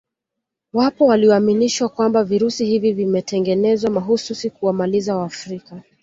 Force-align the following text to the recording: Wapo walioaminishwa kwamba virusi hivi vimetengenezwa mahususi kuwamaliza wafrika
Wapo 0.73 1.05
walioaminishwa 1.05 1.89
kwamba 1.89 2.23
virusi 2.23 2.65
hivi 2.65 2.93
vimetengenezwa 2.93 3.89
mahususi 3.91 4.49
kuwamaliza 4.49 5.15
wafrika 5.15 5.83